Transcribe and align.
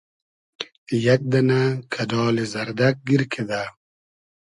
یئگ 1.05 1.21
دئنۂ 1.31 1.61
کئۮالی 1.93 2.45
زئردئگ 2.51 2.95
گیر 3.07 3.21
کیدۂ 3.31 3.61